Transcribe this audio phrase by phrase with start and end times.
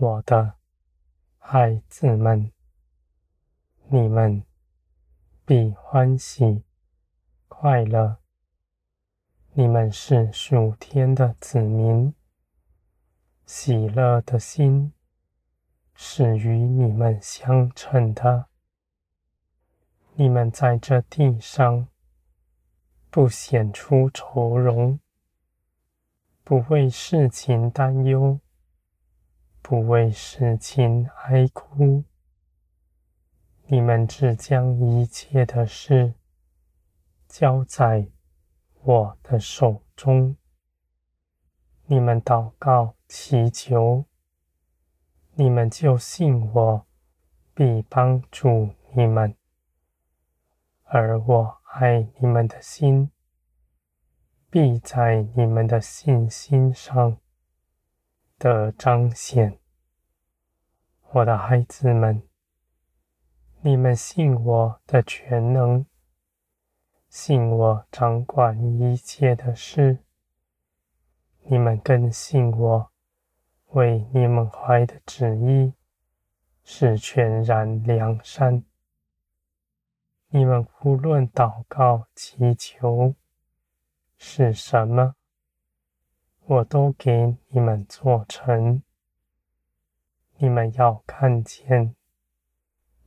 [0.00, 0.54] 我的
[1.38, 2.52] 孩子们，
[3.88, 4.44] 你们
[5.44, 6.62] 必欢喜
[7.48, 8.18] 快乐。
[9.54, 12.14] 你们是属天的子民，
[13.44, 14.92] 喜乐的心
[15.96, 18.46] 是与你们相称的。
[20.14, 21.88] 你们在这地上
[23.10, 25.00] 不显出愁容，
[26.44, 28.38] 不为事情担忧，
[29.68, 32.02] 不为事情哀哭。
[33.66, 36.14] 你们只将一切的事
[37.28, 38.08] 交在
[38.80, 40.34] 我的手中，
[41.84, 44.06] 你们祷告祈求，
[45.34, 46.86] 你们就信我
[47.52, 49.36] 必帮助你们，
[50.84, 53.10] 而我爱你们的心
[54.48, 57.18] 必在你们的信心上
[58.38, 59.58] 的彰显。
[61.10, 62.22] 我的孩子们，
[63.62, 65.84] 你们信我的全能。
[67.08, 70.04] 信我掌管一切的事，
[71.44, 72.92] 你们更信我
[73.68, 75.72] 为你们怀的旨意
[76.62, 78.62] 是全然良善。
[80.28, 83.14] 你们无论祷告祈求
[84.18, 85.14] 是什么，
[86.50, 88.82] 我都给你们做成。
[90.38, 91.94] 你们要看见，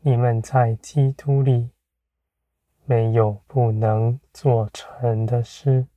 [0.00, 1.70] 你们在基督里。
[2.88, 5.88] 没有不能做成的事。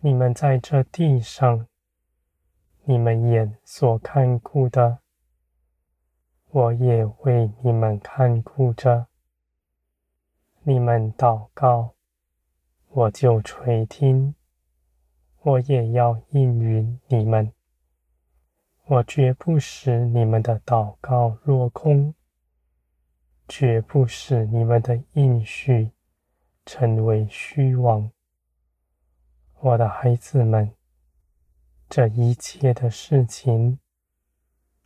[0.00, 1.66] 你们在这地上，
[2.84, 4.98] 你们眼所看顾的，
[6.50, 9.06] 我也为你们看顾着。
[10.62, 11.94] 你们祷告，
[12.90, 14.34] 我就垂听，
[15.44, 17.52] 我也要应允你们。
[18.86, 22.14] 我绝不使你们的祷告落空。
[23.46, 25.90] 绝不使你们的应许
[26.64, 28.10] 成为虚妄，
[29.60, 30.74] 我的孩子们，
[31.90, 33.78] 这一切的事情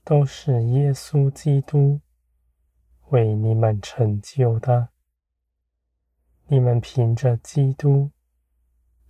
[0.03, 2.01] 都是耶稣基督
[3.11, 4.89] 为你们成就的。
[6.49, 8.11] 你们凭着基督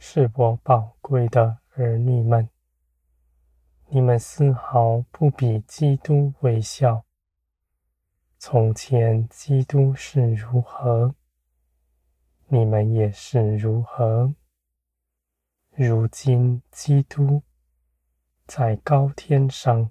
[0.00, 2.48] 是我宝贵的儿女们，
[3.88, 7.04] 你们丝毫不比基督微小。
[8.38, 11.14] 从前基督是如何，
[12.46, 14.32] 你们也是如何。
[15.72, 17.42] 如今基督
[18.46, 19.90] 在高天上，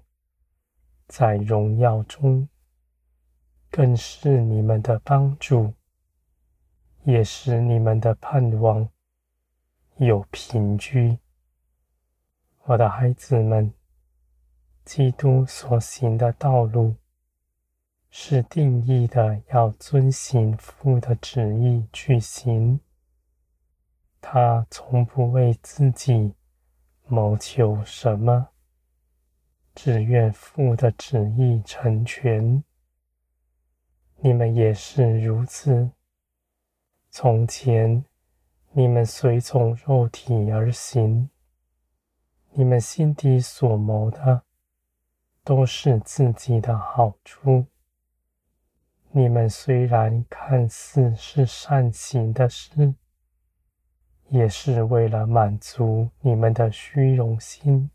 [1.06, 2.48] 在荣耀中，
[3.70, 5.74] 更是你们的帮助，
[7.04, 8.88] 也是你们的盼望
[9.98, 11.18] 有凭据。
[12.66, 13.74] 我的孩子们，
[14.84, 16.94] 基督所行的道路。
[18.08, 22.78] 是定义的，要遵行父的旨意去行。
[24.20, 26.32] 他从不为自己
[27.06, 28.48] 谋求什么，
[29.74, 32.62] 只愿父的旨意成全。
[34.20, 35.90] 你们也是如此。
[37.10, 38.04] 从前
[38.72, 41.30] 你们随从肉体而行，
[42.52, 44.42] 你们心底所谋的
[45.42, 47.66] 都是自己的好处。
[49.10, 52.94] 你们虽然看似是善行的事，
[54.28, 57.90] 也是为了满足你们的虚荣心。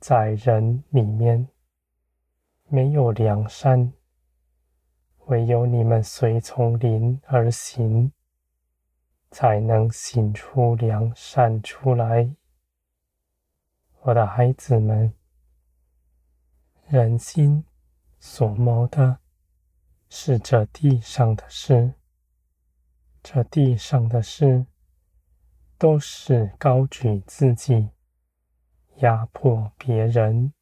[0.00, 1.48] 在人里面
[2.66, 3.92] 没有良善，
[5.26, 8.12] 唯有你们随从灵而行，
[9.30, 12.34] 才能醒出良善出来。
[14.02, 15.12] 我的孩子们，
[16.86, 17.64] 人心
[18.18, 19.18] 所谋的。
[20.10, 21.92] 是这地上的事，
[23.22, 24.64] 这地上的事
[25.76, 27.90] 都是高举自己，
[29.00, 30.54] 压迫别人，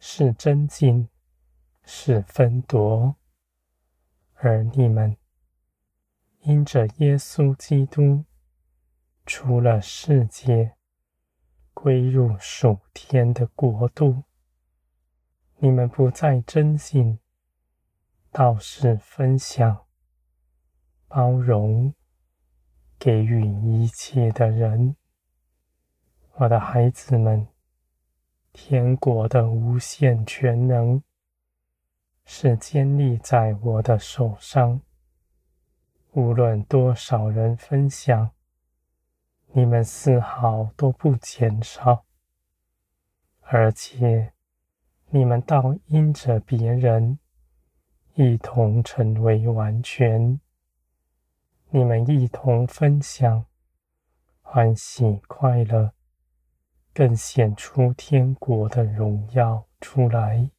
[0.00, 1.08] 是争竞，
[1.84, 3.14] 是分夺。
[4.34, 5.16] 而你们
[6.42, 8.24] 因着耶稣基督
[9.24, 10.74] 出了世界，
[11.72, 14.24] 归入属天的国度，
[15.58, 17.20] 你们不再争竞。
[18.32, 19.84] 倒是分享、
[21.06, 21.94] 包容、
[22.98, 24.96] 给予一切的人，
[26.36, 27.46] 我的孩子们，
[28.52, 31.02] 天国的无限全能
[32.24, 34.80] 是建立在我的手上。
[36.14, 38.32] 无论多少人分享，
[39.52, 42.04] 你们丝毫都不减少，
[43.40, 44.34] 而且
[45.08, 47.18] 你们倒因着别人，
[48.12, 50.38] 一同成为完全。
[51.70, 53.46] 你们一同分享，
[54.42, 55.94] 欢喜快乐，
[56.92, 60.50] 更显出天国的荣耀出来。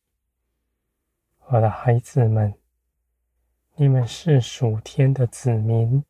[1.50, 2.56] 我的孩子们，
[3.84, 6.06] 你们是属天的子民，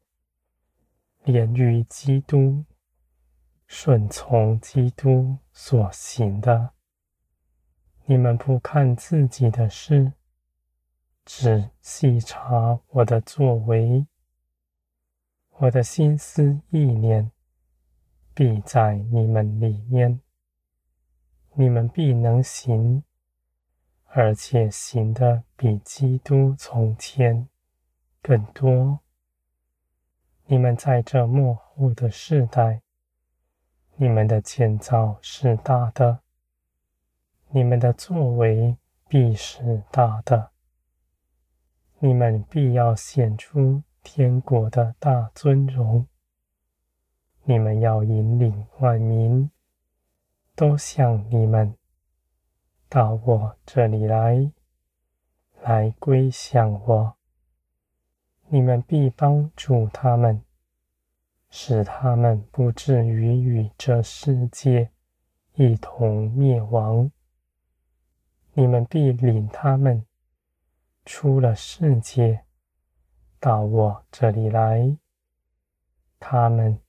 [1.23, 2.63] 连于基督，
[3.65, 6.69] 顺从基督所行的。
[8.05, 10.13] 你们不看自己的事，
[11.25, 14.05] 只细察我的作为，
[15.57, 17.31] 我的心思意念
[18.35, 20.21] 必在你们里面，
[21.55, 23.03] 你们必能行。
[24.09, 27.49] 而且行的比基督从前
[28.23, 29.01] 更多。
[30.45, 32.81] 你们在这末后的世代，
[33.97, 36.21] 你们的建造是大的，
[37.49, 38.77] 你们的作为
[39.07, 40.51] 必是大的。
[41.99, 46.07] 你们必要显出天国的大尊荣。
[47.43, 49.51] 你们要引领万民，
[50.55, 51.75] 都向你们。
[52.89, 54.51] 到我这里来，
[55.61, 57.17] 来归向我。
[58.53, 60.43] 你们必帮助他们，
[61.49, 64.91] 使他们不至于与这世界
[65.55, 67.09] 一同灭亡。
[68.53, 70.05] 你们必领他们
[71.03, 72.43] 出了世界，
[73.39, 74.95] 到我这里来，
[76.19, 76.79] 他们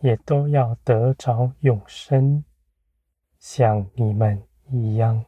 [0.00, 2.44] 也都要得着永生，
[3.38, 5.24] 像你们一样。